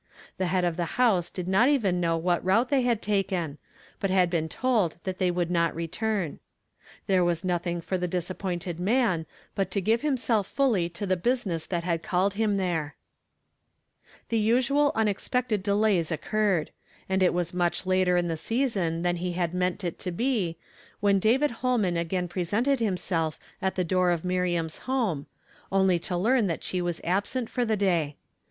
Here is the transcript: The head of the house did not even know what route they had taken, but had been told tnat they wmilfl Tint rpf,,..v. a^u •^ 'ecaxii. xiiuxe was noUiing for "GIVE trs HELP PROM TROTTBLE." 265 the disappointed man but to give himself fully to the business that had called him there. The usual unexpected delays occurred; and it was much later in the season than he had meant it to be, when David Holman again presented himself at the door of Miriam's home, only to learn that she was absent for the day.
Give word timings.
The 0.39 0.47
head 0.47 0.65
of 0.65 0.77
the 0.77 0.85
house 0.97 1.29
did 1.29 1.47
not 1.47 1.69
even 1.69 1.99
know 2.01 2.17
what 2.17 2.43
route 2.43 2.69
they 2.69 2.81
had 2.81 3.03
taken, 3.03 3.59
but 3.99 4.09
had 4.09 4.31
been 4.31 4.49
told 4.49 4.97
tnat 5.03 5.19
they 5.19 5.29
wmilfl 5.29 5.43
Tint 5.45 5.53
rpf,,..v. 5.53 5.81
a^u 5.83 5.83
•^ 5.85 5.85
'ecaxii. 5.85 6.39
xiiuxe 7.07 7.23
was 7.25 7.43
noUiing 7.43 7.83
for 7.83 7.99
"GIVE 7.99 7.99
trs 7.99 7.99
HELP 7.99 8.01
PROM 8.01 8.01
TROTTBLE." 8.01 8.01
265 8.01 8.01
the 8.01 8.07
disappointed 8.73 8.79
man 8.79 9.25
but 9.53 9.69
to 9.69 9.79
give 9.79 10.01
himself 10.01 10.47
fully 10.47 10.89
to 10.89 11.05
the 11.05 11.15
business 11.15 11.67
that 11.67 11.83
had 11.83 12.01
called 12.01 12.33
him 12.33 12.57
there. 12.57 12.95
The 14.29 14.39
usual 14.39 14.91
unexpected 14.95 15.61
delays 15.61 16.11
occurred; 16.11 16.71
and 17.07 17.21
it 17.21 17.31
was 17.35 17.53
much 17.53 17.85
later 17.85 18.17
in 18.17 18.27
the 18.27 18.37
season 18.37 19.03
than 19.03 19.17
he 19.17 19.33
had 19.33 19.53
meant 19.53 19.83
it 19.83 19.99
to 19.99 20.09
be, 20.09 20.57
when 20.99 21.19
David 21.19 21.51
Holman 21.61 21.95
again 21.95 22.27
presented 22.27 22.79
himself 22.79 23.37
at 23.61 23.75
the 23.75 23.83
door 23.83 24.09
of 24.09 24.25
Miriam's 24.25 24.79
home, 24.89 25.27
only 25.71 25.99
to 25.99 26.17
learn 26.17 26.47
that 26.47 26.63
she 26.63 26.81
was 26.81 27.01
absent 27.03 27.51
for 27.51 27.63
the 27.63 27.77
day. 27.77 28.15